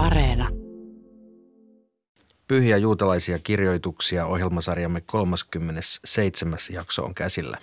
[0.00, 0.48] Areena.
[2.48, 6.58] Pyhiä juutalaisia kirjoituksia ohjelmasarjamme 37.
[6.70, 7.58] jakso on käsillä.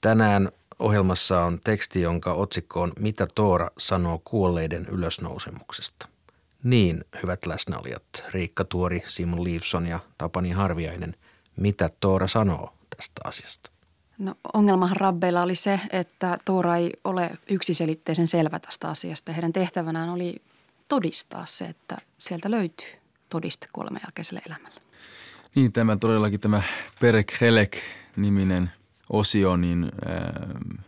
[0.00, 0.48] Tänään
[0.78, 6.08] ohjelmassa on teksti, jonka otsikko on Mitä Toora sanoo kuolleiden ylösnousemuksesta.
[6.64, 11.14] Niin, hyvät läsnäolijat, Riikka Tuori, Simon Liivson ja Tapani Harviainen,
[11.56, 13.70] mitä Toora sanoo tästä asiasta?
[14.18, 19.32] No ongelmahan rabbeilla oli se, että Toora ei ole yksiselitteisen selvä tästä asiasta.
[19.32, 20.36] Heidän tehtävänään oli
[20.88, 22.88] todistaa se, että sieltä löytyy
[23.28, 24.80] todiste kuoleman jälkeiselle elämälle.
[25.54, 26.62] Niin, tämä todellakin tämä
[27.00, 28.70] Perek Helek-niminen
[29.10, 30.78] osio niin äh,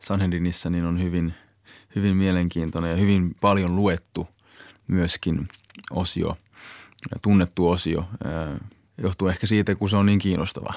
[0.00, 1.34] Sanhedrinissa niin on hyvin,
[1.96, 4.28] hyvin mielenkiintoinen ja hyvin paljon luettu
[4.86, 5.48] myöskin
[5.90, 6.36] osio,
[7.22, 8.00] tunnettu osio.
[8.00, 8.60] Äh,
[8.98, 10.74] johtuu ehkä siitä, kun se on niin kiinnostava.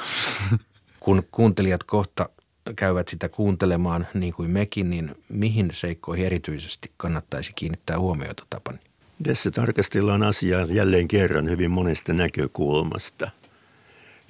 [1.00, 2.30] Kun kuuntelijat kohta
[2.76, 8.80] käyvät sitä kuuntelemaan niin kuin mekin, niin mihin seikkoihin erityisesti kannattaisi kiinnittää huomiota Tapani?
[9.24, 13.32] Tässä tarkastellaan asiaa jälleen kerran hyvin monesta näkökulmasta.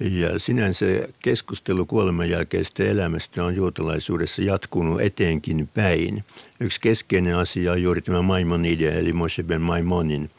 [0.00, 0.86] Ja sinänsä
[1.18, 6.24] keskustelu kuoleman jälkeistä elämästä on juutalaisuudessa jatkunut eteenkin päin.
[6.60, 10.30] Yksi keskeinen asia on juuri tämä Maimonide eli Moshe ben Maimonin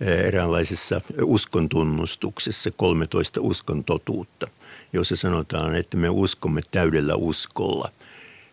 [0.00, 4.46] eräänlaisessa uskontunnustuksessa 13 uskon totuutta,
[4.92, 7.90] jossa sanotaan, että me uskomme täydellä uskolla–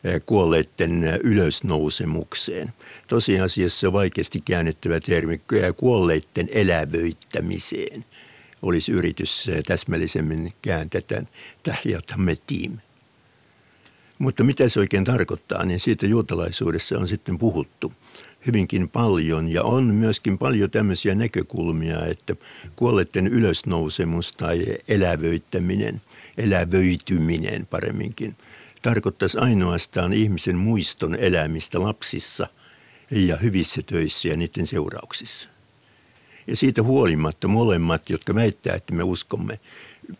[0.03, 2.73] Eh, kuolleiden eh, ylösnousemukseen.
[3.07, 8.05] Tosiasiassa vaikeasti käännettävä termi eh, kuolleiden elävöittämiseen
[8.61, 11.01] olisi yritys täsmällisemmin kääntää
[11.63, 12.77] tähjat metim.
[14.19, 17.93] Mutta mitä se oikein tarkoittaa, niin siitä juutalaisuudessa on sitten puhuttu
[18.47, 22.35] hyvinkin paljon ja on myöskin paljon tämmöisiä näkökulmia, että
[22.75, 26.01] kuolleiden ylösnousemus tai elävöittäminen,
[26.37, 28.35] elävöityminen paremminkin–
[28.81, 32.47] tarkoittaisi ainoastaan ihmisen muiston elämistä lapsissa
[33.11, 35.49] ja hyvissä töissä ja niiden seurauksissa.
[36.49, 39.59] Ja siitä huolimatta molemmat, jotka väittää, että me uskomme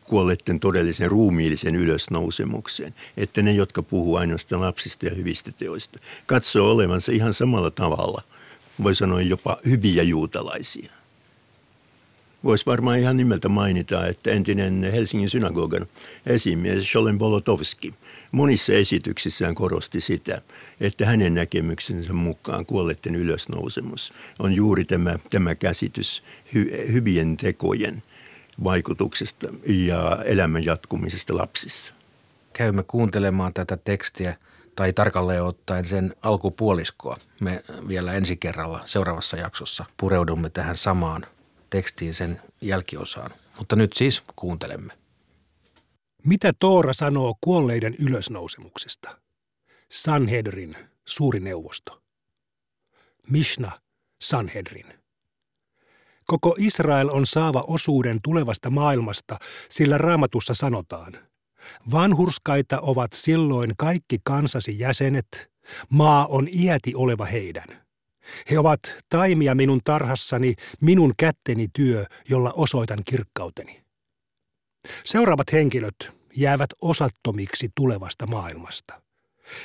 [0.03, 7.11] kuolleiden todellisen ruumiillisen ylösnousemukseen, että ne, jotka puhuu ainoastaan lapsista ja hyvistä teoista, katsoo olevansa
[7.11, 8.21] ihan samalla tavalla,
[8.83, 10.91] voi sanoa jopa hyviä juutalaisia.
[12.43, 15.87] Voisi varmaan ihan nimeltä mainita, että entinen Helsingin synagogan
[16.25, 17.93] esimies Sholem Bolotovski
[18.31, 20.41] monissa esityksissään korosti sitä,
[20.81, 26.23] että hänen näkemyksensä mukaan kuolleiden ylösnousemus on juuri tämä, tämä käsitys
[26.53, 28.01] hy, hyvien tekojen
[28.63, 31.93] vaikutuksesta ja elämän jatkumisesta lapsissa.
[32.53, 34.35] Käymme kuuntelemaan tätä tekstiä
[34.75, 37.17] tai tarkalleen ottaen sen alkupuoliskoa.
[37.39, 41.25] Me vielä ensi kerralla seuraavassa jaksossa pureudumme tähän samaan
[41.69, 43.31] tekstiin sen jälkiosaan.
[43.57, 44.93] Mutta nyt siis kuuntelemme.
[46.23, 49.17] Mitä Toora sanoo kuolleiden ylösnousemuksesta?
[49.91, 50.75] Sanhedrin,
[51.05, 52.01] suuri neuvosto.
[53.29, 53.81] Mishna,
[54.21, 54.99] Sanhedrin.
[56.25, 59.37] Koko Israel on saava osuuden tulevasta maailmasta,
[59.69, 61.13] sillä raamatussa sanotaan,
[61.91, 65.51] vanhurskaita ovat silloin kaikki kansasi jäsenet,
[65.89, 67.88] maa on iäti oleva heidän.
[68.51, 68.79] He ovat
[69.09, 73.83] taimia minun tarhassani, minun kätteni työ, jolla osoitan kirkkauteni.
[75.03, 79.01] Seuraavat henkilöt jäävät osattomiksi tulevasta maailmasta.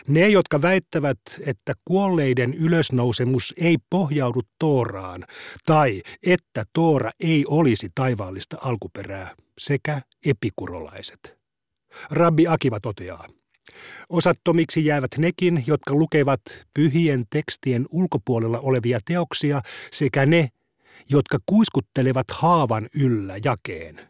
[0.09, 5.25] Ne, jotka väittävät, että kuolleiden ylösnousemus ei pohjaudu Tooraan
[5.67, 11.39] tai että Toora ei olisi taivaallista alkuperää, sekä epikurolaiset.
[12.11, 13.29] Rabbi Akiva toteaa,
[14.09, 16.41] Osattomiksi jäävät nekin, jotka lukevat
[16.75, 19.61] pyhien tekstien ulkopuolella olevia teoksia,
[19.93, 20.49] sekä ne,
[21.09, 24.01] jotka kuiskuttelevat haavan yllä jakeen.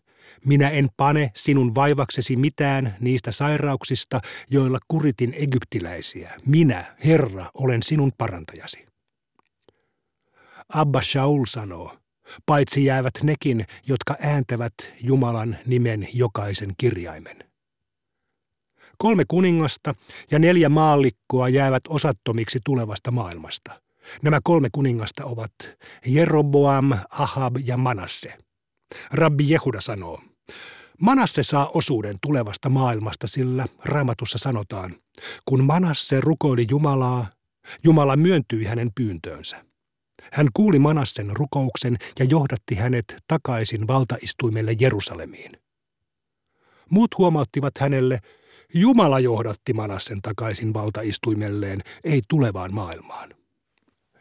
[0.46, 4.20] Minä en pane sinun vaivaksesi mitään niistä sairauksista,
[4.50, 6.34] joilla kuritin egyptiläisiä.
[6.46, 8.86] Minä, Herra, olen sinun parantajasi.
[10.68, 11.96] Abba Shaul sanoo,
[12.46, 17.53] paitsi jäävät nekin, jotka ääntävät Jumalan nimen jokaisen kirjaimen.
[18.98, 19.94] Kolme kuningasta
[20.30, 23.80] ja neljä maallikkoa jäävät osattomiksi tulevasta maailmasta.
[24.22, 25.52] Nämä kolme kuningasta ovat
[26.06, 28.38] Jeroboam, Ahab ja Manasse.
[29.12, 30.20] Rabbi Jehuda sanoo,
[31.00, 34.96] Manasse saa osuuden tulevasta maailmasta, sillä raamatussa sanotaan,
[35.44, 37.26] kun Manasse rukoili Jumalaa,
[37.84, 39.64] Jumala myöntyi hänen pyyntöönsä.
[40.32, 45.52] Hän kuuli Manassen rukouksen ja johdatti hänet takaisin valtaistuimelle Jerusalemiin.
[46.90, 48.20] Muut huomauttivat hänelle,
[48.74, 53.34] Jumala johdatti Manassen takaisin valtaistuimelleen, ei tulevaan maailmaan.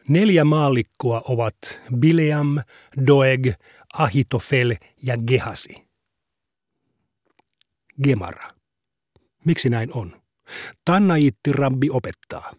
[0.08, 1.56] Neljä maallikkoa ovat
[1.98, 2.58] Bileam,
[3.06, 3.46] Doeg,
[3.94, 5.84] Ahitofel ja Gehasi.
[8.02, 8.50] Gemara.
[9.44, 10.22] Miksi näin on?
[10.84, 12.52] Tannaitti rabbi opettaa.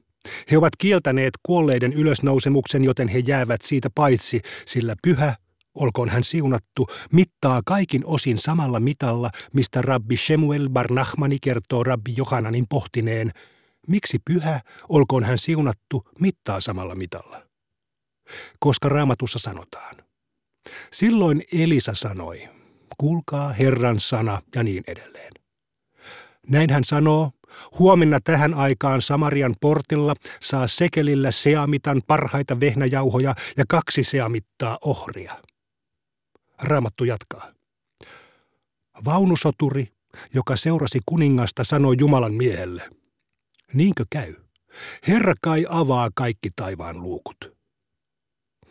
[0.52, 5.36] He ovat kieltäneet kuolleiden ylösnousemuksen, joten he jäävät siitä paitsi, sillä pyhä,
[5.76, 12.66] olkoon hän siunattu, mittaa kaikin osin samalla mitalla, mistä rabbi Shemuel Barnahmani kertoo rabbi Johananin
[12.70, 13.32] pohtineen,
[13.88, 17.42] miksi pyhä, olkoon hän siunattu, mittaa samalla mitalla.
[18.60, 19.96] Koska raamatussa sanotaan.
[20.92, 22.50] Silloin Elisa sanoi,
[22.98, 25.32] kuulkaa Herran sana ja niin edelleen.
[26.48, 27.32] Näin hän sanoo,
[27.80, 35.34] Huomenna tähän aikaan Samarian portilla saa sekelillä seamitan parhaita vehnäjauhoja ja kaksi seamittaa ohria.
[36.62, 37.54] Raamattu jatkaa.
[39.06, 39.94] Vaunusoturi,
[40.34, 42.90] joka seurasi kuningasta, sanoi Jumalan miehelle.
[43.74, 44.34] Niinkö käy?
[45.08, 47.56] Herra kai avaa kaikki taivaan luukut.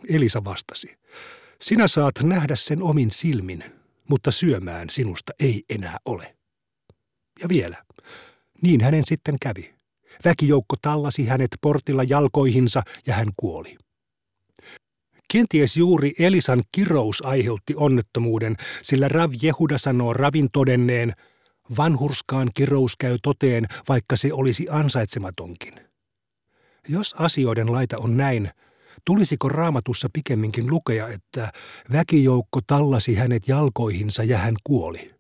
[0.09, 0.99] Elisa vastasi.
[1.61, 3.65] Sinä saat nähdä sen omin silmin,
[4.09, 6.37] mutta syömään sinusta ei enää ole.
[7.43, 7.85] Ja vielä.
[8.63, 9.75] Niin hänen sitten kävi.
[10.25, 13.77] Väkijoukko tallasi hänet portilla jalkoihinsa ja hän kuoli.
[15.35, 21.13] Kenties juuri Elisan kirous aiheutti onnettomuuden, sillä Rav Jehuda sanoo Ravin todenneen,
[21.77, 25.75] vanhurskaan kirous käy toteen, vaikka se olisi ansaitsematonkin.
[26.89, 28.51] Jos asioiden laita on näin,
[29.05, 31.53] tulisiko raamatussa pikemminkin lukea, että
[31.93, 35.11] väkijoukko tallasi hänet jalkoihinsa ja hän kuoli?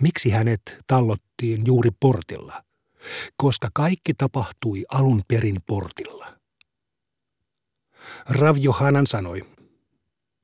[0.00, 2.62] Miksi hänet tallottiin juuri portilla?
[3.36, 6.29] Koska kaikki tapahtui alun perin portilla.
[8.30, 9.46] Rav Johanan sanoi,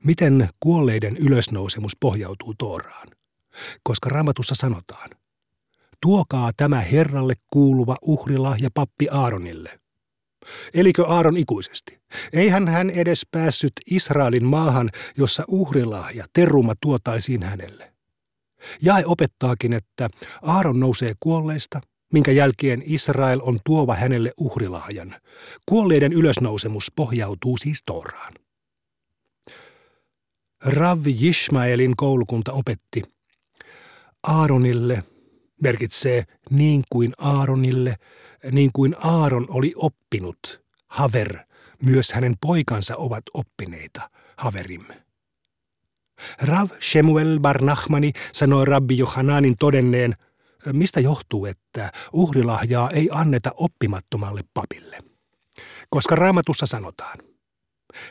[0.03, 3.07] miten kuolleiden ylösnousemus pohjautuu Tooraan?
[3.83, 5.09] Koska raamatussa sanotaan,
[6.01, 9.79] tuokaa tämä Herralle kuuluva uhrilahja pappi Aaronille.
[10.73, 11.99] Elikö Aaron ikuisesti?
[12.33, 17.93] Eihän hän edes päässyt Israelin maahan, jossa uhrilahja, teruma tuotaisiin hänelle.
[18.81, 20.09] Jae opettaakin, että
[20.41, 21.81] Aaron nousee kuolleista,
[22.13, 25.15] minkä jälkeen Israel on tuova hänelle uhrilahjan.
[25.65, 28.33] Kuolleiden ylösnousemus pohjautuu siis Tooraan.
[30.63, 33.01] Ravi Jishmaelin koulukunta opetti,
[34.23, 35.03] Aaronille
[35.61, 37.95] merkitsee niin kuin Aaronille,
[38.51, 41.37] niin kuin Aaron oli oppinut, haver,
[41.83, 45.03] myös hänen poikansa ovat oppineita, haverimme.
[46.41, 50.15] Rav Shemuel Barnahmani sanoi rabbi Johananin todenneen,
[50.73, 54.97] mistä johtuu, että uhrilahjaa ei anneta oppimattomalle papille.
[55.89, 57.17] Koska raamatussa sanotaan,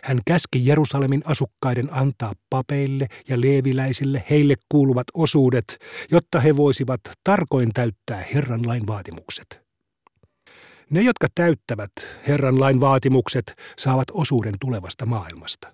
[0.03, 5.79] hän käski Jerusalemin asukkaiden antaa papeille ja leeviläisille heille kuuluvat osuudet,
[6.11, 9.67] jotta he voisivat tarkoin täyttää Herran lain vaatimukset.
[10.91, 11.93] Ne, jotka täyttävät
[12.29, 15.73] Herran lain vaatimukset, saavat osuuden tulevasta maailmasta.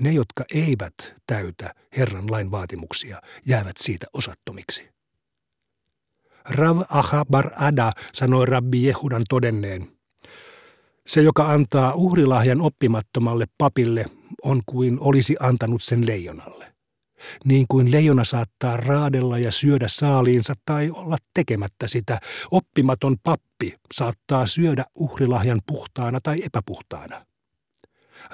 [0.00, 0.94] Ne, jotka eivät
[1.26, 4.88] täytä Herran lain vaatimuksia, jäävät siitä osattomiksi.
[6.48, 9.88] Rav Aha Bar Ada sanoi rabbi Jehudan todenneen,
[11.06, 14.04] se, joka antaa uhrilahjan oppimattomalle papille,
[14.42, 16.74] on kuin olisi antanut sen leijonalle.
[17.44, 22.20] Niin kuin leijona saattaa raadella ja syödä saaliinsa tai olla tekemättä sitä,
[22.50, 27.26] oppimaton pappi saattaa syödä uhrilahjan puhtaana tai epäpuhtaana.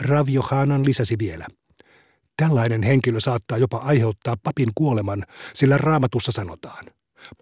[0.00, 1.46] Rav Johanan lisäsi vielä.
[2.36, 5.24] Tällainen henkilö saattaa jopa aiheuttaa papin kuoleman,
[5.54, 6.84] sillä raamatussa sanotaan.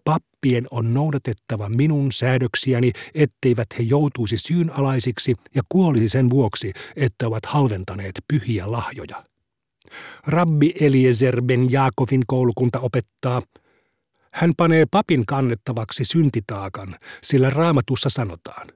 [0.04, 7.46] Pappien on noudatettava minun säädöksiäni, etteivät he joutuisi syynalaisiksi ja kuolisi sen vuoksi, että ovat
[7.46, 9.24] halventaneet pyhiä lahjoja.
[10.26, 13.42] Rabbi Eliezer ben Jaakovin koulukunta opettaa,
[14.32, 18.68] hän panee papin kannettavaksi syntitaakan, sillä raamatussa sanotaan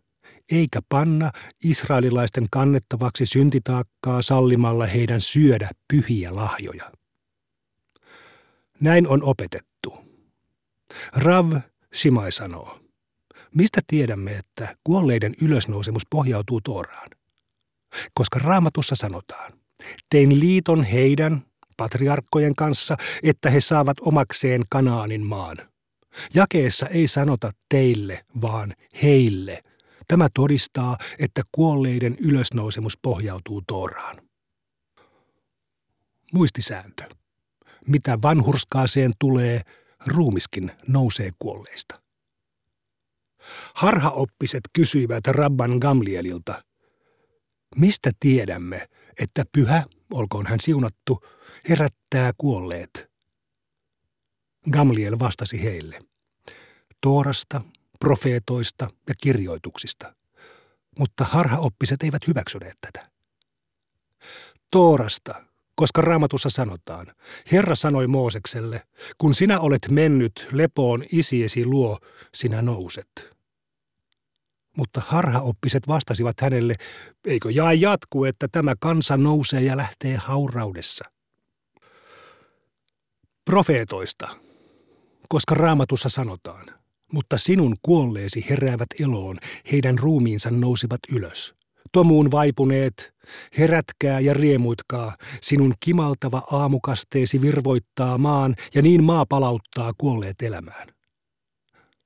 [0.53, 1.31] eikä panna
[1.65, 6.93] israelilaisten kannettavaksi syntitaakkaa sallimalla heidän syödä pyhiä lahjoja.
[8.81, 9.72] Näin on opetettu.
[11.13, 11.53] Rav
[11.93, 12.81] Simai sanoo,
[13.55, 17.09] mistä tiedämme, että kuolleiden ylösnousemus pohjautuu Tooraan?
[18.15, 19.53] Koska raamatussa sanotaan,
[20.11, 21.43] tein liiton heidän,
[21.77, 25.57] patriarkkojen kanssa, että he saavat omakseen Kanaanin maan.
[26.35, 29.63] Jakeessa ei sanota teille, vaan heille–
[30.13, 34.17] Tämä todistaa, että kuolleiden ylösnousemus pohjautuu Tooraan.
[36.33, 37.09] Muistisääntö.
[37.87, 39.61] Mitä vanhurskaaseen tulee,
[40.07, 42.03] ruumiskin nousee kuolleista.
[43.75, 46.65] Harhaoppiset kysyivät Rabban Gamlielilta,
[47.77, 51.25] mistä tiedämme, että pyhä, olkoon hän siunattu,
[51.69, 53.11] herättää kuolleet?
[54.71, 55.99] Gamliel vastasi heille,
[57.01, 57.61] Toorasta,
[58.01, 60.15] profeetoista ja kirjoituksista,
[60.99, 63.11] mutta harhaoppiset eivät hyväksyneet tätä.
[64.71, 65.45] Toorasta,
[65.83, 67.07] koska raamatussa sanotaan,
[67.53, 68.83] Herra sanoi Moosekselle,
[69.19, 71.99] kun sinä olet mennyt lepoon isiesi luo,
[72.35, 73.37] sinä nouset.
[74.77, 76.75] Mutta harhaoppiset vastasivat hänelle,
[77.27, 81.05] eikö jae jatku, että tämä kansa nousee ja lähtee hauraudessa.
[83.45, 84.29] Profeetoista,
[85.29, 86.67] koska raamatussa sanotaan,
[87.13, 89.37] mutta sinun kuolleesi heräävät eloon,
[89.73, 91.55] heidän ruumiinsa nousivat ylös.
[91.93, 93.15] Tomuun vaipuneet,
[93.59, 100.89] herätkää ja riemuitkaa, sinun kimaltava aamukasteesi virvoittaa maan ja niin maa palauttaa kuolleet elämään.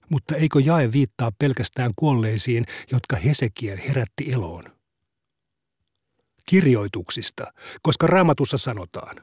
[0.09, 4.64] Mutta eikö jae viittaa pelkästään kuolleisiin, jotka Hesekiel herätti eloon?
[6.49, 7.45] Kirjoituksista,
[7.83, 9.16] koska raamatussa sanotaan.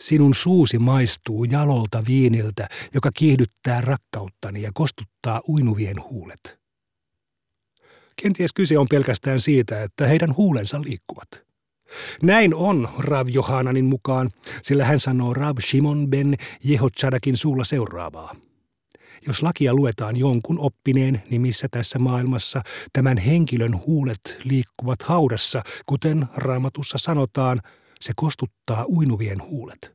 [0.00, 6.61] Sinun suusi maistuu jalolta viiniltä, joka kiihdyttää rakkauttani ja kostuttaa uinuvien huulet.
[8.22, 11.28] Kenties kyse on pelkästään siitä, että heidän huulensa liikkuvat.
[12.22, 14.30] Näin on Rav Johananin mukaan,
[14.62, 18.34] sillä hän sanoo Rav Shimon ben Jehotsadakin suulla seuraavaa.
[19.26, 26.98] Jos lakia luetaan jonkun oppineen nimissä tässä maailmassa, tämän henkilön huulet liikkuvat haudassa, kuten raamatussa
[26.98, 27.60] sanotaan,
[28.00, 29.92] se kostuttaa uinuvien huulet.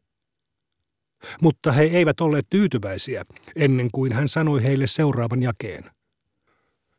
[1.41, 5.96] Mutta he eivät olleet tyytyväisiä ennen kuin hän sanoi heille seuraavan jakeen.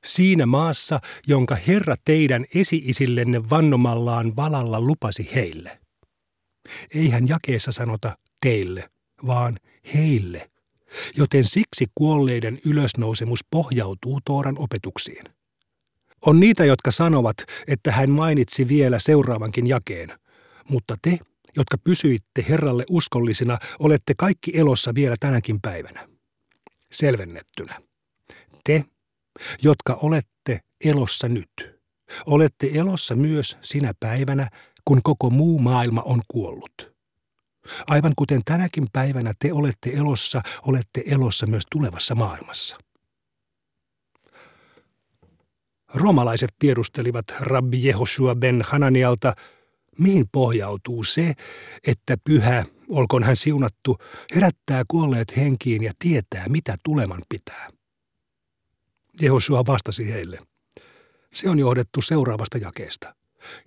[0.05, 5.79] Siinä maassa, jonka Herra teidän esi-isillenne vannomallaan valalla lupasi heille.
[6.95, 8.91] Ei hän jakeessa sanota teille,
[9.27, 9.59] vaan
[9.95, 10.51] heille–
[11.17, 15.25] joten siksi kuolleiden ylösnousemus pohjautuu Tooran opetuksiin.
[16.27, 17.37] On niitä, jotka sanovat,
[17.67, 20.19] että hän mainitsi vielä seuraavankin jakeen,
[20.69, 21.19] mutta te,
[21.57, 26.09] jotka pysyitte Herralle uskollisina, olette kaikki elossa vielä tänäkin päivänä.
[26.93, 27.81] Selvennettynä.
[28.65, 28.85] Te,
[29.63, 31.81] jotka olette elossa nyt,
[32.27, 34.49] olette elossa myös sinä päivänä,
[34.85, 36.93] kun koko muu maailma on kuollut.
[37.87, 42.79] Aivan kuten tänäkin päivänä te olette elossa, olette elossa myös tulevassa maailmassa.
[45.95, 49.35] Romalaiset tiedustelivat rabbi Jehoshua ben Hananialta,
[49.99, 51.33] mihin pohjautuu se,
[51.87, 53.99] että pyhä, olkoon hän siunattu,
[54.35, 57.78] herättää kuolleet henkiin ja tietää, mitä tuleman pitää.
[59.21, 60.39] Jehoshua vastasi heille.
[61.35, 63.15] Se on johdettu seuraavasta jakeesta.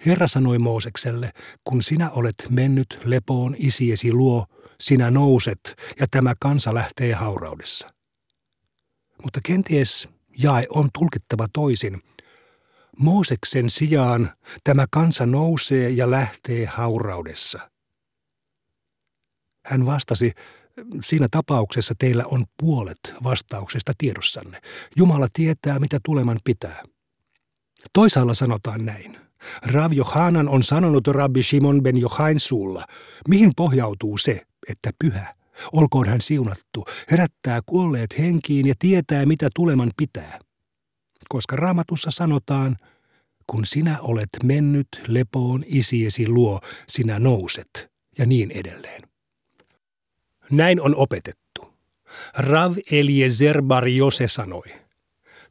[0.06, 1.32] Herra sanoi Moosekselle,
[1.64, 4.46] kun sinä olet mennyt lepoon isiesi luo,
[4.80, 7.94] sinä nouset ja tämä kansa lähtee hauraudessa.
[9.24, 12.02] Mutta kenties jae on tulkittava toisin.
[12.98, 17.72] Mooseksen sijaan tämä kansa nousee ja lähtee hauraudessa.
[19.66, 20.32] Hän vastasi,
[21.04, 24.62] siinä tapauksessa teillä on puolet vastauksesta tiedossanne.
[24.96, 26.84] Jumala tietää, mitä tuleman pitää.
[27.94, 29.18] Toisaalla sanotaan näin.
[29.64, 32.86] Rav Johanan on sanonut rabbi Shimon ben Johain suulla,
[33.28, 35.36] mihin pohjautuu se, että pyhä,
[35.74, 40.40] olkoon hän siunattu, herättää kuolleet henkiin ja tietää, mitä tuleman pitää.
[41.30, 42.78] Koska raamatussa sanotaan,
[43.48, 49.11] kun sinä olet mennyt lepoon isiesi luo, sinä nouset, ja niin edelleen.
[50.52, 51.74] Näin on opetettu.
[52.38, 54.82] Rav Eliezer Bar Jose sanoi,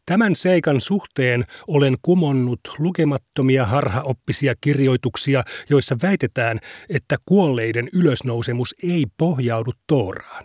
[0.07, 9.71] Tämän seikan suhteen olen kumonnut lukemattomia harhaoppisia kirjoituksia, joissa väitetään, että kuolleiden ylösnousemus ei pohjaudu
[9.87, 10.45] Tooraan.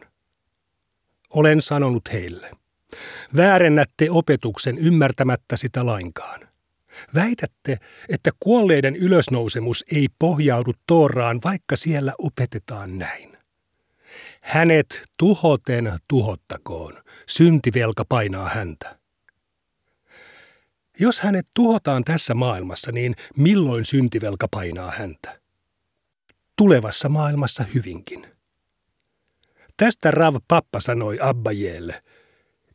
[1.29, 2.51] Olen sanonut heille,
[3.35, 6.39] väärennätte opetuksen ymmärtämättä sitä lainkaan.
[7.15, 7.77] Väitätte,
[8.09, 13.34] että kuolleiden ylösnousemus ei pohjaudu Tooraan, vaikka siellä opetetaan näin.
[14.45, 18.99] Hänet tuhoten tuhottakoon, syntivelka painaa häntä.
[20.99, 25.39] Jos hänet tuhotaan tässä maailmassa, niin milloin syntivelka painaa häntä?
[26.55, 28.27] Tulevassa maailmassa hyvinkin.
[29.77, 32.03] Tästä Rav Pappa sanoi Abbajeelle,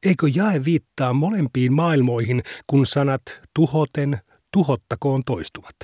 [0.02, 3.22] eikö jae viittaa molempiin maailmoihin, kun sanat
[3.54, 4.18] tuhoten,
[4.52, 5.76] tuhottakoon toistuvat.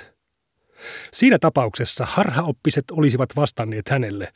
[1.13, 4.33] Siinä tapauksessa harhaoppiset olisivat vastanneet hänelle,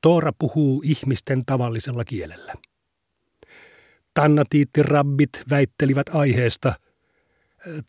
[0.00, 2.54] Toora puhuu ihmisten tavallisella kielellä.
[4.14, 6.74] Tannatiitti-rabbit väittelivät aiheesta–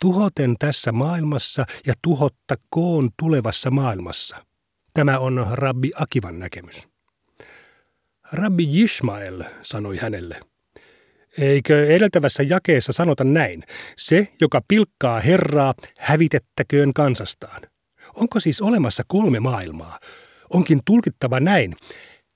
[0.01, 4.45] tuhoten tässä maailmassa ja tuhottakoon tulevassa maailmassa.
[4.93, 6.87] Tämä on rabbi Akivan näkemys.
[8.31, 10.39] Rabbi Jishmael sanoi hänelle,
[11.37, 13.63] eikö edeltävässä jakeessa sanota näin,
[13.97, 17.61] se, joka pilkkaa Herraa, hävitettäköön kansastaan.
[18.15, 19.99] Onko siis olemassa kolme maailmaa?
[20.53, 21.75] Onkin tulkittava näin,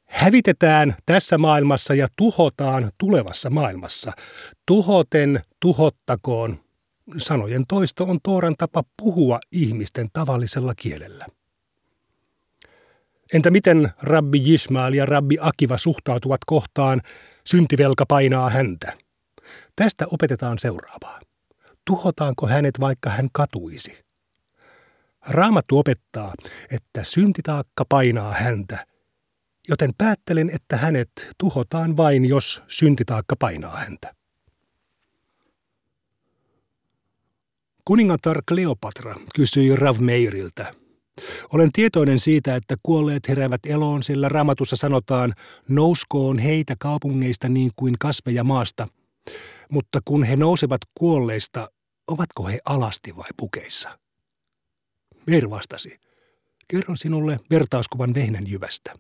[0.06, 4.12] hävitetään tässä maailmassa ja tuhotaan tulevassa maailmassa.
[4.66, 6.66] Tuhoten tuhottakoon
[7.18, 11.26] Sanojen toisto on Tooran tapa puhua ihmisten tavallisella kielellä.
[13.34, 17.02] Entä miten rabbi Jismael ja rabbi Akiva suhtautuvat kohtaan,
[17.48, 18.94] syntivelka painaa häntä?
[19.76, 21.20] Tästä opetetaan seuraavaa.
[21.86, 24.05] tuhotaanko hänet vaikka hän katuisi.
[25.28, 26.34] Raamattu opettaa,
[26.72, 28.86] että syntitaakka painaa häntä,
[29.68, 34.16] joten päättelen, että hänet tuhotaan vain, jos syntitaakka painaa häntä.
[37.86, 40.74] Kuningatar Kleopatra kysyi Rav Meiriltä.
[41.54, 45.34] Olen tietoinen siitä, että kuolleet heräävät eloon, sillä raamatussa sanotaan,
[45.70, 48.88] nouskoon heitä kaupungeista niin kuin kasveja maasta.
[49.72, 51.70] Mutta kun he nousevat kuolleista,
[52.08, 54.00] ovatko he alasti vai pukeissa?
[55.28, 56.00] Meir vastasi,
[56.68, 58.94] kerron sinulle vertauskuvan vehnänjyvästä.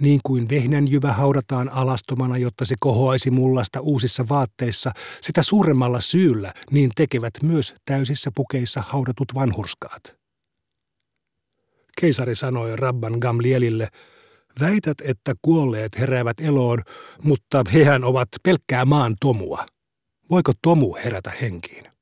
[0.00, 6.90] Niin kuin vehnänjyvä haudataan alastomana, jotta se kohoaisi mullasta uusissa vaatteissa, sitä suuremmalla syyllä niin
[6.94, 10.16] tekevät myös täysissä pukeissa haudatut vanhurskaat.
[12.00, 13.88] Keisari sanoi Rabban Gamlielille,
[14.60, 16.82] väität, että kuolleet heräävät eloon,
[17.22, 19.66] mutta hehän ovat pelkkää maan tomua.
[20.30, 21.95] Voiko tomu herätä henkiin?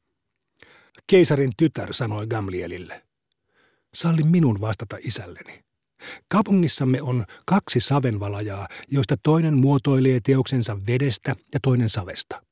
[1.07, 3.03] Keisarin tytär sanoi Gamlielille,
[3.95, 5.65] salli minun vastata isälleni.
[6.29, 12.43] Kaupungissamme on kaksi savenvalajaa, joista toinen muotoilee teoksensa vedestä ja toinen savesta.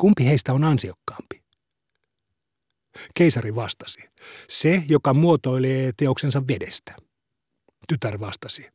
[0.00, 1.42] Kumpi heistä on ansiokkaampi?
[3.14, 4.00] Keisari vastasi,
[4.48, 6.96] se, joka muotoilee teoksensa vedestä.
[7.88, 8.66] Tytär vastasi,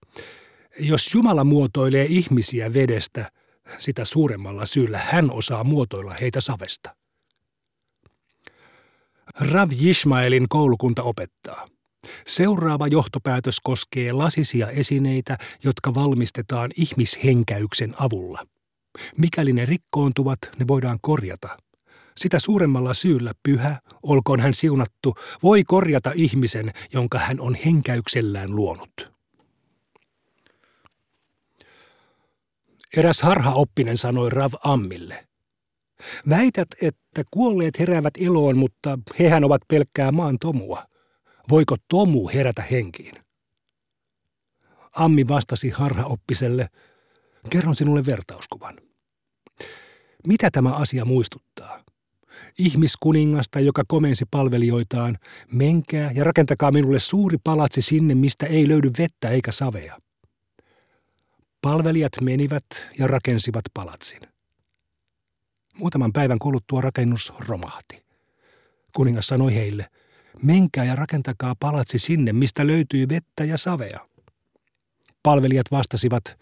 [0.79, 3.31] jos Jumala muotoilee ihmisiä vedestä,
[3.79, 6.95] sitä suuremmalla syyllä hän osaa muotoilla heitä savesta.
[9.39, 11.67] Rav Jishmaelin koulukunta opettaa–
[12.27, 18.47] Seuraava johtopäätös koskee lasisia esineitä, jotka valmistetaan ihmishenkäyksen avulla.
[19.17, 21.57] Mikäli ne rikkoontuvat, ne voidaan korjata.
[22.17, 29.11] Sitä suuremmalla syyllä pyhä, olkoon hän siunattu, voi korjata ihmisen, jonka hän on henkäyksellään luonut.
[32.97, 35.26] Eräs harhaoppinen sanoi Rav Ammille.
[36.29, 40.83] Väität, että kuolleet heräävät eloon, mutta hehän ovat pelkkää maan tomua.
[41.49, 43.13] Voiko Tomu herätä henkiin?
[44.91, 46.67] Ammi vastasi harhaoppiselle,
[47.49, 48.77] kerron sinulle vertauskuvan.
[50.27, 51.83] Mitä tämä asia muistuttaa?
[52.59, 55.17] Ihmiskuningasta, joka komensi palvelijoitaan,
[55.51, 59.97] menkää ja rakentakaa minulle suuri palatsi sinne, mistä ei löydy vettä eikä savea.
[61.61, 62.65] Palvelijat menivät
[62.99, 64.36] ja rakensivat palatsin.
[65.77, 68.05] Muutaman päivän kuluttua rakennus romahti.
[68.95, 69.89] Kuningas sanoi heille–
[70.43, 74.07] menkää ja rakentakaa palatsi sinne, mistä löytyy vettä ja savea.
[75.23, 76.39] Palvelijat vastasivat,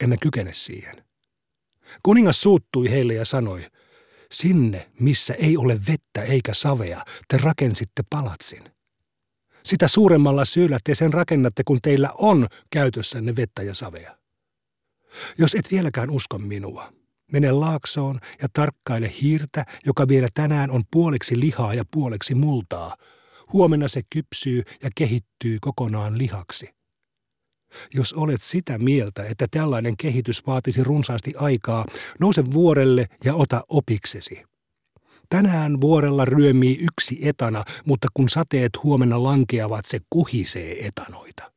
[0.00, 1.04] emme kykene siihen.
[2.02, 3.66] Kuningas suuttui heille ja sanoi,
[4.32, 8.62] sinne, missä ei ole vettä eikä savea, te rakensitte palatsin.
[9.62, 14.16] Sitä suuremmalla syyllä te sen rakennatte, kun teillä on käytössänne vettä ja savea.
[15.38, 16.92] Jos et vieläkään usko minua,
[17.32, 22.96] mene laaksoon ja tarkkaile hiirtä, joka vielä tänään on puoleksi lihaa ja puoleksi multaa.
[23.52, 26.76] Huomenna se kypsyy ja kehittyy kokonaan lihaksi.
[27.94, 31.84] Jos olet sitä mieltä, että tällainen kehitys vaatisi runsaasti aikaa,
[32.20, 34.42] nouse vuorelle ja ota opiksesi.
[35.28, 41.55] Tänään vuorella ryömii yksi etana, mutta kun sateet huomenna lankeavat, se kuhisee etanoita.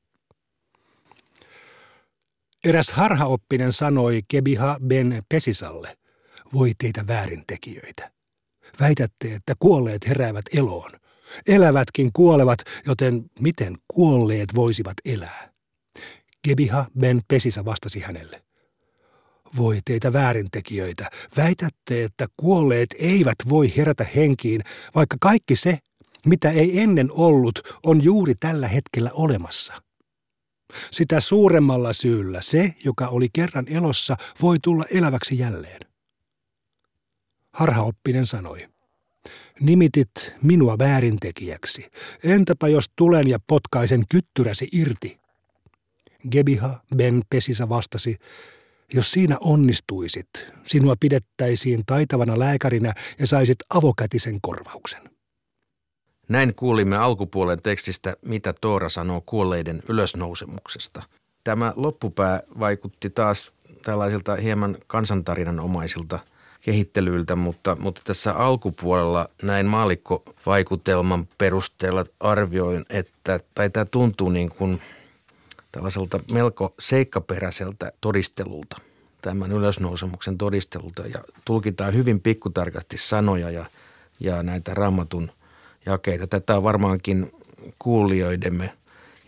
[2.63, 5.97] Eräs harhaoppinen sanoi Kebiha ben Pesisalle,
[6.53, 8.11] voi teitä väärintekijöitä.
[8.79, 10.91] Väitätte, että kuolleet heräävät eloon.
[11.47, 15.51] Elävätkin kuolevat, joten miten kuolleet voisivat elää?
[16.41, 18.43] Kebiha ben Pesisa vastasi hänelle.
[19.57, 24.61] Voi teitä väärintekijöitä, väitätte, että kuolleet eivät voi herätä henkiin,
[24.95, 25.77] vaikka kaikki se,
[26.25, 29.88] mitä ei ennen ollut, on juuri tällä hetkellä olemassa.
[30.91, 35.79] Sitä suuremmalla syyllä se, joka oli kerran elossa, voi tulla eläväksi jälleen.
[37.53, 38.67] Harhaoppinen sanoi,
[39.59, 41.91] nimitit minua väärintekijäksi.
[42.23, 45.19] Entäpä jos tulen ja potkaisen kyttyräsi irti?
[46.31, 48.17] Gebiha Ben Pesisa vastasi,
[48.93, 50.29] jos siinä onnistuisit,
[50.63, 55.18] sinua pidettäisiin taitavana lääkärinä ja saisit avokätisen korvauksen.
[56.29, 61.03] Näin kuulimme alkupuolen tekstistä, mitä Toora sanoo kuolleiden ylösnousemuksesta.
[61.43, 63.51] Tämä loppupää vaikutti taas
[63.83, 66.19] tällaisilta hieman kansantarinanoomaisilta
[66.61, 74.81] kehittelyiltä, mutta, mutta tässä alkupuolella näin maalikkovaikutelman perusteella arvioin, että tai tämä tuntuu niin kuin
[75.71, 78.77] tällaiselta melko seikkaperäiseltä todistelulta,
[79.21, 83.65] tämän ylösnousemuksen todistelulta ja tulkitaan hyvin pikkutarkasti sanoja ja,
[84.19, 85.31] ja näitä raamatun–
[85.89, 86.27] jakeita.
[86.27, 87.31] Tätä on varmaankin
[87.79, 88.73] kuulijoidemme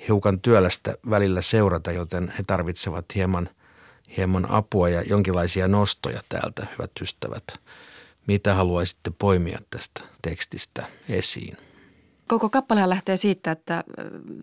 [0.07, 3.49] hiukan työlästä välillä seurata, joten he tarvitsevat hieman,
[4.17, 7.43] hieman apua ja jonkinlaisia nostoja täältä, hyvät ystävät.
[8.27, 11.57] Mitä haluaisitte poimia tästä tekstistä esiin?
[12.27, 13.83] Koko kappalehan lähtee siitä, että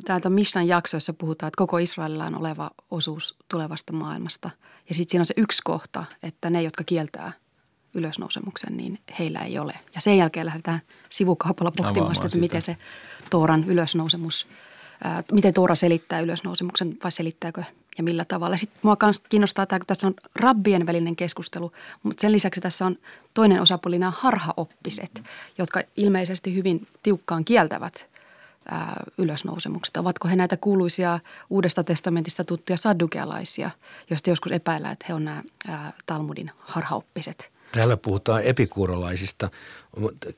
[0.04, 4.50] täältä Mishnan jaksoissa puhutaan, että koko Israelilla on oleva osuus tulevasta maailmasta.
[4.88, 7.32] Ja sitten siinä on se yksi kohta, että ne, jotka kieltää
[7.94, 9.74] ylösnousemuksen, niin heillä ei ole.
[9.94, 12.76] Ja sen jälkeen lähdetään sivukaupalla pohtimaan sitä, että miten se
[13.30, 14.46] Tooran ylösnousemus,
[15.04, 17.62] ää, miten Toora selittää ylösnousemuksen vai selittääkö
[17.98, 18.56] ja millä tavalla.
[18.56, 21.72] Sitten mua myös kiinnostaa tämä, kun tässä on rabbien välinen keskustelu,
[22.02, 22.96] mutta sen lisäksi tässä on
[23.34, 25.22] toinen osapuoli nämä harhaoppiset,
[25.58, 28.08] jotka ilmeisesti hyvin tiukkaan kieltävät
[28.70, 29.96] ää, ylösnousemukset.
[29.96, 31.20] Ovatko he näitä kuuluisia
[31.50, 33.70] Uudesta testamentista tuttuja saddukealaisia,
[34.10, 39.50] joista joskus epäillään, että he on nämä ää, Talmudin harhaoppiset– Täällä puhutaan epikuurolaisista.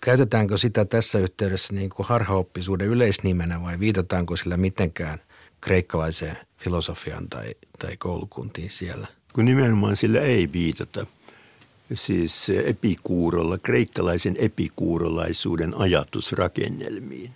[0.00, 5.18] Käytetäänkö sitä tässä yhteydessä niin kuin harhaoppisuuden yleisnimenä vai viitataanko sillä mitenkään
[5.60, 9.06] kreikkalaiseen filosofiaan tai, tai koulukuntiin siellä?
[9.32, 11.06] Kun nimenomaan sillä ei viitata.
[11.94, 17.30] Siis epikuurolla, kreikkalaisen epikuurolaisuuden ajatusrakennelmiin,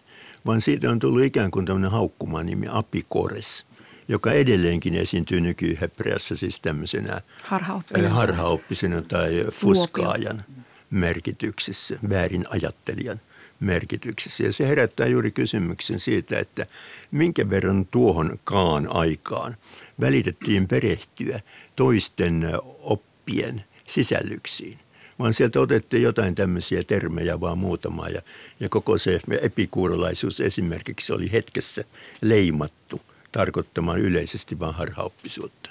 [0.46, 3.66] vaan siitä on tullut ikään kuin tämmöinen haukkumanimi apikores–
[4.08, 10.44] joka edelleenkin esiintyy nykyhebreassa siis tämmöisenä harhaoppisena, harhaoppisena tai fuskaajan
[10.90, 13.20] merkityksessä, väärin ajattelijan
[13.60, 14.42] merkityksessä.
[14.42, 16.66] Ja se herättää juuri kysymyksen siitä, että
[17.10, 19.56] minkä verran tuohon kaan aikaan
[20.00, 21.40] välitettiin perehtyä
[21.76, 24.78] toisten oppien sisällyksiin.
[25.18, 28.22] Vaan sieltä otettiin jotain tämmöisiä termejä vaan muutama ja,
[28.60, 31.84] ja koko se epikuurolaisuus esimerkiksi oli hetkessä
[32.22, 33.00] leimattu–
[33.34, 35.70] tarkoittamaan yleisesti vain harhaoppisuutta.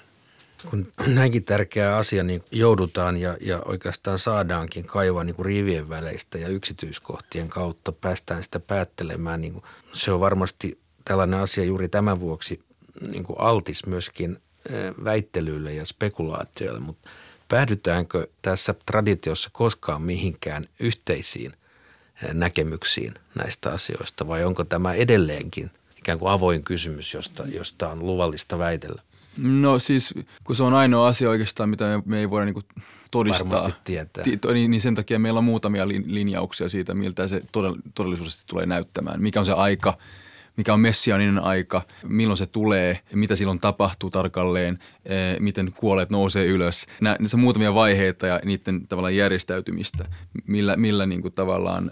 [0.69, 6.37] Kun näinkin tärkeä asia niin joudutaan ja, ja oikeastaan saadaankin kaivaa niin kuin rivien väleistä
[6.37, 12.19] ja yksityiskohtien kautta päästään sitä päättelemään, niin kuin se on varmasti tällainen asia juuri tämän
[12.19, 12.59] vuoksi
[13.11, 14.37] niin kuin altis myöskin
[15.03, 17.09] väittelyille ja spekulaatioille, mutta
[17.47, 21.53] päädytäänkö tässä traditiossa koskaan mihinkään yhteisiin
[22.33, 25.71] näkemyksiin näistä asioista vai onko tämä edelleenkin–
[26.03, 29.01] ikään kuin avoin kysymys, josta, josta on luvallista väitellä?
[29.37, 30.13] No siis,
[30.43, 32.63] kun se on ainoa asia oikeastaan, mitä me, me ei voida niin
[33.11, 33.49] todistaa.
[33.49, 34.23] Varmasti tietää.
[34.23, 37.41] Ti, niin, niin sen takia meillä on muutamia linjauksia siitä, miltä se
[37.95, 39.21] todellisuudessa tulee näyttämään.
[39.21, 39.97] Mikä on se aika,
[40.57, 46.45] mikä on messianinen aika, milloin se tulee, mitä silloin tapahtuu tarkalleen, eh, miten kuolleet nousee
[46.45, 46.85] ylös.
[47.01, 50.05] Nämä, on muutamia vaiheita ja niiden tavallaan järjestäytymistä,
[50.47, 51.91] millä, millä niin kuin tavallaan,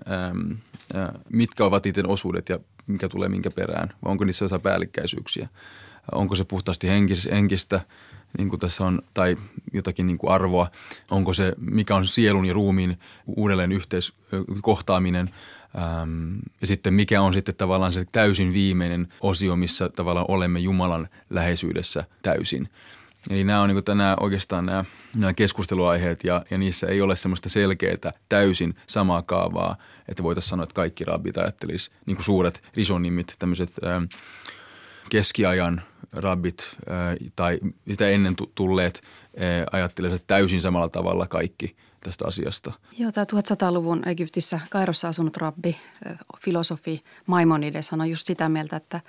[1.29, 5.49] mitkä ovat niiden osuudet ja mikä tulee minkä perään, vai onko niissä jotain päällekkäisyyksiä.
[6.11, 7.81] Onko se puhtaasti henkis, henkistä,
[8.37, 9.37] niin kuin tässä on, tai
[9.73, 10.67] jotakin niin kuin arvoa.
[11.11, 15.29] Onko se, mikä on sielun ja ruumiin uudelleen yhteiskohtaaminen.
[15.77, 21.09] Ähm, ja sitten mikä on sitten tavallaan se täysin viimeinen osio, missä tavallaan olemme Jumalan
[21.29, 22.69] läheisyydessä täysin.
[23.29, 24.85] Eli nämä on niin tänään oikeastaan nämä,
[25.17, 29.75] nämä keskusteluaiheet ja, ja niissä ei ole semmoista selkeää täysin samaa kaavaa,
[30.07, 34.03] että voitaisiin sanoa, että kaikki rabbit ajattelisi niin kuin suuret risonimit, tämmöiset ähm,
[35.09, 35.81] keskiajan
[36.13, 37.59] rabbit äh, tai
[37.91, 42.71] sitä ennen tulleet äh, ajattelisivat täysin samalla tavalla kaikki tästä asiasta.
[42.97, 45.75] Joo, tämä 1100-luvun Egyptissä Kairossa asunut rabbi,
[46.07, 49.01] äh, filosofi Maimonides on just sitä mieltä, että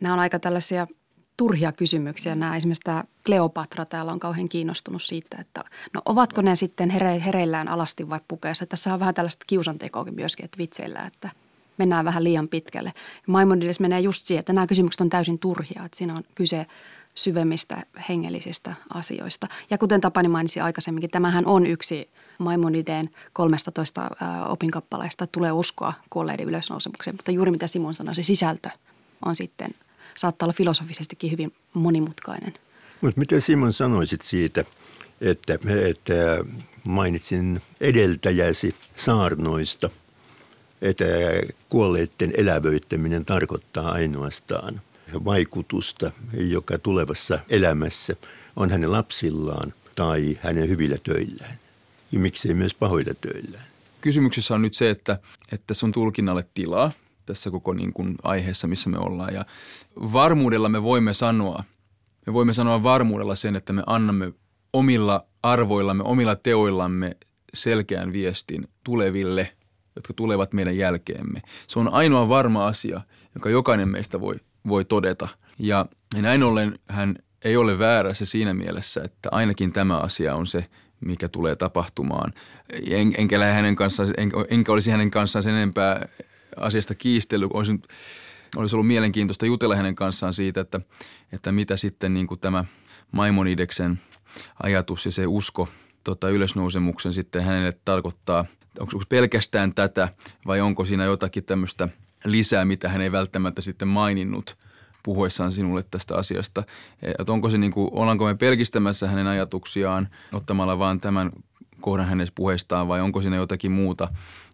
[0.00, 0.86] nämä on aika tällaisia–
[1.36, 2.34] turhia kysymyksiä.
[2.34, 7.22] Nämä esimerkiksi tämä Kleopatra täällä on kauhean kiinnostunut siitä, että no ovatko ne sitten here,
[7.24, 8.66] hereillään alasti vai pukeessa.
[8.66, 11.30] Tässä on vähän tällaista kiusantekoakin myöskin, että vitseillä, että
[11.78, 12.92] mennään vähän liian pitkälle.
[13.26, 16.66] Maimonides menee just siihen, että nämä kysymykset on täysin turhia, että siinä on kyse
[17.14, 19.46] syvemmistä hengellisistä asioista.
[19.70, 22.08] Ja kuten Tapani mainitsi aikaisemminkin, tämähän on yksi
[22.38, 24.10] Maimonideen 13
[24.48, 28.68] opinkappaleesta tulee uskoa kuolleiden ylösnousemukseen, mutta juuri mitä Simon sanoi, se sisältö
[29.24, 29.70] on sitten–
[30.16, 32.54] saattaa olla filosofisestikin hyvin monimutkainen.
[33.00, 34.64] Mutta mitä Simon sanoisit siitä,
[35.20, 35.58] että,
[35.88, 36.44] että
[36.88, 39.90] mainitsin edeltäjäsi saarnoista,
[40.82, 41.04] että
[41.68, 44.80] kuolleiden elävöittäminen tarkoittaa ainoastaan
[45.24, 48.16] vaikutusta, joka tulevassa elämässä
[48.56, 51.58] on hänen lapsillaan tai hänen hyvillä töillään.
[52.12, 53.64] Ja miksei myös pahoilla töillään.
[54.00, 55.18] Kysymyksessä on nyt se, että,
[55.52, 56.92] että se on tulkinnalle tilaa–
[57.26, 59.34] tässä koko niin kuin aiheessa, missä me ollaan.
[59.34, 59.46] Ja
[59.96, 61.64] varmuudella me voimme sanoa,
[62.26, 64.32] me voimme sanoa varmuudella sen, että me annamme
[64.72, 67.16] omilla arvoillamme, omilla teoillamme
[67.54, 69.55] selkeän viestin tuleville,
[69.96, 71.42] jotka tulevat meidän jälkeemme.
[71.66, 73.00] Se on ainoa varma asia,
[73.34, 74.34] jonka jokainen meistä voi,
[74.68, 75.28] voi todeta.
[75.58, 75.86] Ja
[76.20, 80.66] näin ollen hän ei ole väärässä siinä mielessä, että ainakin tämä asia on se,
[81.00, 82.32] mikä tulee tapahtumaan.
[82.90, 86.08] En, enkä, hänen kanssaan, en, enkä olisi hänen kanssaan sen enempää
[86.56, 87.48] asiasta kiistely.
[87.52, 87.80] Olisi,
[88.56, 90.80] olisi ollut mielenkiintoista jutella hänen kanssaan siitä, että,
[91.32, 92.64] että mitä sitten niin kuin tämä
[93.12, 94.00] Maimonideksen
[94.62, 95.68] ajatus ja se usko
[96.04, 98.44] tota, ylösnousemuksen sitten hänelle tarkoittaa,
[98.80, 100.08] onko pelkästään tätä
[100.46, 101.88] vai onko siinä jotakin tämmöistä
[102.24, 104.56] lisää, mitä hän ei välttämättä sitten maininnut
[105.02, 106.62] puhuessaan sinulle tästä asiasta.
[107.18, 111.30] Että onko se niin kuin, ollaanko me pelkistämässä hänen ajatuksiaan ottamalla vaan tämän
[111.80, 114.08] kohdan hänestä puheestaan vai onko siinä jotakin muuta,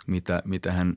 [0.07, 0.97] mitä, mitä hän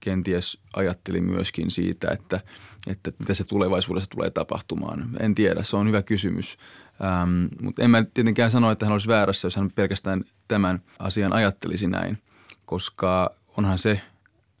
[0.00, 2.40] kenties ajatteli myöskin siitä, että,
[2.86, 5.10] että mitä se tulevaisuudessa tulee tapahtumaan.
[5.20, 6.56] En tiedä, se on hyvä kysymys.
[7.04, 11.32] Ähm, mutta en mä tietenkään sano, että hän olisi väärässä, jos hän pelkästään tämän asian
[11.32, 12.18] ajattelisi näin,
[12.68, 14.00] koska onhan se,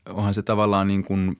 [0.06, 1.38] onhan se tavallaan niin kuin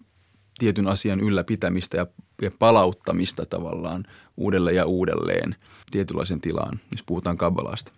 [0.59, 2.07] tietyn asian ylläpitämistä ja,
[2.43, 4.05] ja palauttamista tavallaan
[4.37, 5.57] uudelleen ja uudelleen
[5.91, 7.93] tietynlaisen tilaan, jos puhutaan kabbalasta.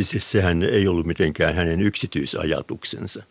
[0.00, 3.22] Siis sehän ei ollut mitenkään hänen yksityisajatuksensa,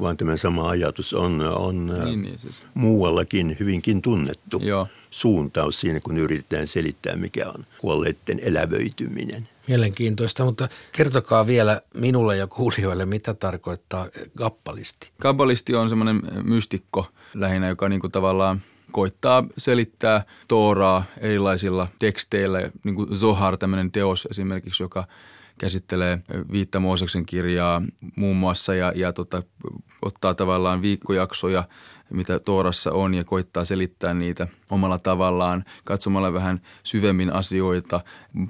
[0.00, 2.66] vaan tämä sama ajatus on, on niin, niin, siis.
[2.74, 4.88] muuallakin hyvinkin tunnettu Joo.
[5.10, 9.48] suuntaus siinä, kun yritetään selittää, mikä on kuolleiden elävöityminen.
[9.68, 15.10] Mielenkiintoista, mutta kertokaa vielä minulle ja kuulijoille, mitä tarkoittaa kappalisti.
[15.20, 22.94] Kabbalisti on semmoinen mystikko lähinnä, joka niin kuin tavallaan koittaa selittää Tooraa erilaisilla teksteillä, niin
[22.94, 25.04] kuin Zohar, tämmöinen teos esimerkiksi, joka
[25.60, 26.18] käsittelee
[26.52, 27.82] viittä Mooseksen kirjaa
[28.16, 29.42] muun muassa ja, ja tota,
[30.02, 31.64] ottaa tavallaan viikkojaksoja,
[32.10, 38.00] mitä Toorassa on ja koittaa selittää niitä omalla tavallaan, katsomalla vähän syvemmin asioita,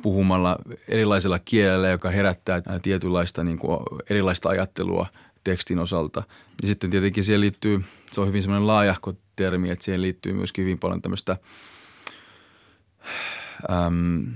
[0.03, 3.79] puhumalla erilaisella kielellä, joka herättää tietynlaista niin kuin
[4.11, 5.07] erilaista ajattelua
[5.44, 6.23] tekstin osalta.
[6.62, 10.64] Ja sitten tietenkin siihen liittyy, se on hyvin semmoinen laajahko termi, että siihen liittyy myöskin
[10.64, 11.37] hyvin paljon tämmöistä
[13.70, 14.27] äm,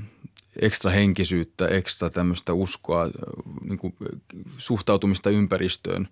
[0.61, 3.11] ekstra henkisyyttä, ekstra tämmöistä uskoa,
[3.65, 3.95] niin kuin
[4.59, 6.09] suhtautumista ympäristöön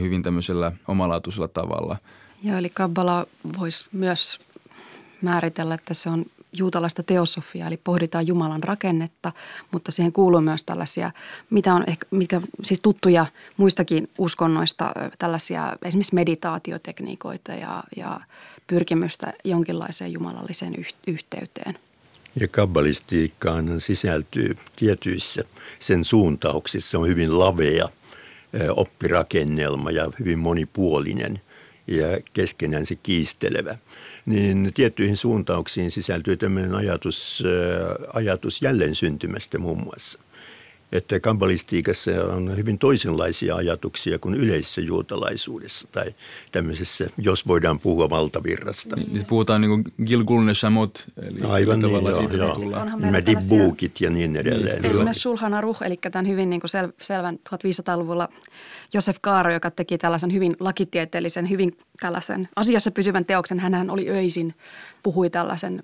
[0.00, 1.96] hyvin tämmöisellä omalaatuisella tavalla.
[2.42, 3.26] Joo, eli Kabbala
[3.58, 4.40] voisi myös
[5.22, 9.32] määritellä, että se on juutalaista teosofiaa, eli pohditaan Jumalan rakennetta,
[9.70, 11.10] mutta siihen kuuluu myös tällaisia,
[11.50, 13.26] mitä on ehkä, mitkä siis tuttuja
[13.56, 18.20] muistakin uskonnoista, tällaisia esimerkiksi meditaatiotekniikoita ja, ja
[18.66, 20.74] pyrkimystä jonkinlaiseen jumalalliseen
[21.06, 21.78] yhteyteen.
[22.40, 25.44] Ja kabbalistiikkaan sisältyy tietyissä
[25.80, 27.88] sen suuntauksissa on hyvin lavea
[28.76, 31.40] oppirakennelma ja hyvin monipuolinen
[31.86, 33.78] ja keskenään se kiistelevä.
[34.26, 37.42] Niin tiettyihin suuntauksiin sisältyy tämmöinen ajatus,
[38.14, 40.18] ajatus jälleen syntymästä muun muassa–
[40.92, 46.14] että kabbalistiikassa on hyvin toisenlaisia ajatuksia kuin yleisessä juutalaisuudessa tai
[46.52, 48.96] tämmöisessä, jos voidaan puhua valtavirrasta.
[48.96, 52.84] Niin, niin puhutaan niin kuin Gilgul Neshamot, eli Aivan niin, joo, siitä joo.
[52.98, 54.86] Nämä dibbuukit ja niin edelleen.
[54.86, 58.28] Esimerkiksi Sulhan Aruh, eli tämän hyvin niin kuin sel, selvän 1500-luvulla
[58.94, 63.60] Josef Kaaro, joka teki tällaisen hyvin lakitieteellisen, hyvin tällaisen asiassa pysyvän teoksen.
[63.60, 64.54] Hänhän oli öisin,
[65.02, 65.82] puhui tällaisen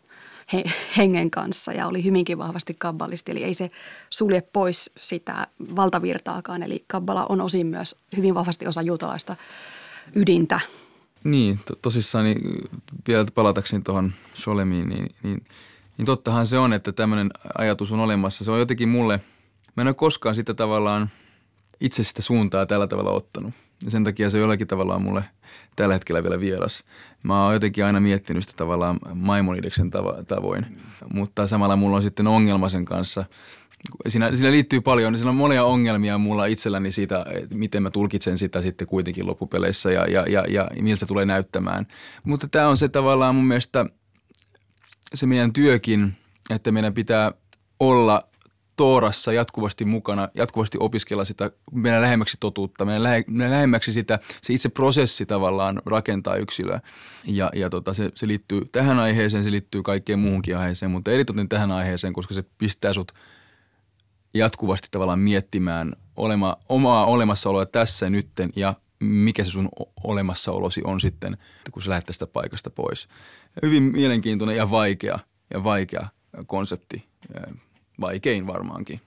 [0.53, 0.65] he,
[0.97, 3.33] hengen kanssa ja oli hyvinkin vahvasti kabbalisti.
[3.33, 3.71] Eli ei se
[4.11, 6.63] sulje pois sitä valtavirtaakaan.
[6.63, 9.37] Eli kabbala on osin myös hyvin vahvasti osa juutalaista
[10.15, 10.61] ydintä.
[11.25, 12.69] Niin, to, tosissaan niin
[13.09, 15.45] vielä palatakseni tuohon Sholemiin, niin, niin,
[15.99, 18.45] niin tottahan se on, että tämmöinen ajatus on olemassa.
[18.45, 19.21] Se on jotenkin mulle,
[19.77, 21.11] mä en ole koskaan sitä tavallaan
[21.81, 25.25] itse sitä suuntaa tällä tavalla ottanut– ja sen takia se jollakin tavalla on mulle
[25.77, 26.85] tällä hetkellä vielä vieras.
[27.23, 30.67] Mä oon jotenkin aina miettinyt sitä tavallaan Maimonideksen tavo- tavoin,
[31.15, 33.25] mutta samalla mulla on sitten ongelma sen kanssa.
[34.09, 38.39] Siinä, siinä liittyy paljon, siinä on monia ongelmia mulla itselläni siitä, että miten mä tulkitsen
[38.39, 41.87] sitä sitten kuitenkin loppupeleissä ja, ja, ja, ja miltä se tulee näyttämään.
[42.25, 43.87] Mutta tämä on se tavallaan mun mielestä
[45.15, 46.17] se meidän työkin,
[46.51, 47.33] että meidän pitää
[47.81, 48.28] olla
[48.79, 54.53] Toorassa jatkuvasti mukana, jatkuvasti opiskella sitä, mennä lähemmäksi totuutta, mennä, lähe, mennä lähemmäksi sitä, se
[54.53, 56.81] itse prosessi tavallaan rakentaa yksilöä.
[57.25, 61.49] Ja, ja tota, se, se liittyy tähän aiheeseen, se liittyy kaikkeen muuhunkin aiheeseen, mutta eritoten
[61.49, 63.13] tähän aiheeseen, koska se pistää sut
[64.35, 69.69] jatkuvasti tavallaan miettimään olema, omaa olemassaoloa tässä nytten ja mikä se sun
[70.05, 71.37] olemassaolosi on sitten,
[71.73, 73.09] kun sä lähdet tästä paikasta pois.
[73.63, 75.19] Hyvin mielenkiintoinen ja vaikea
[75.55, 76.09] ja vaikea
[76.47, 77.09] konsepti
[78.01, 79.01] vaikein varmaankin.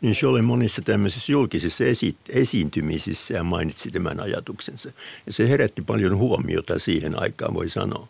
[0.00, 4.90] Niin se oli monissa tämmöisissä julkisissa esi- esiintymisissä ja mainitsi tämän ajatuksensa.
[5.26, 8.08] Ja se herätti paljon huomiota siihen aikaan, voi sanoa.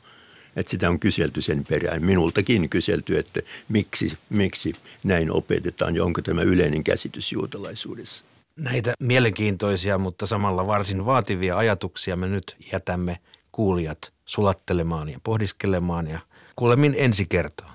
[0.57, 2.05] Että sitä on kyselty sen perään.
[2.05, 4.73] Minultakin kyselty, että miksi, miksi
[5.05, 8.25] näin opetetaan ja onko tämä yleinen käsitys juutalaisuudessa.
[8.59, 13.19] Näitä mielenkiintoisia, mutta samalla varsin vaativia ajatuksia me nyt jätämme
[13.53, 16.19] kuulijat sulattelemaan ja pohdiskelemaan ja
[16.57, 17.74] kuulemin ensi kertaa.